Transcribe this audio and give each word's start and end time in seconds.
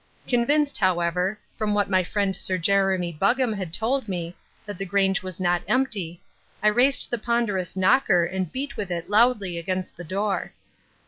Convinced, 0.27 0.79
however, 0.79 1.37
from 1.59 1.75
what 1.75 1.87
my 1.87 2.03
friend 2.03 2.35
Sir 2.35 2.57
Jeremy 2.57 3.13
Buggam 3.13 3.53
had 3.53 3.71
told 3.71 4.07
me, 4.07 4.35
that 4.65 4.79
the 4.79 4.83
Grange 4.83 5.21
was 5.21 5.39
not 5.39 5.61
empty, 5.67 6.19
I 6.63 6.69
raised 6.69 7.11
the 7.11 7.19
ponderous 7.19 7.75
knocker 7.75 8.25
and 8.25 8.51
beat 8.51 8.77
with 8.77 8.89
it 8.89 9.11
loudly 9.11 9.59
against 9.59 9.97
the 9.97 10.03
door. 10.03 10.53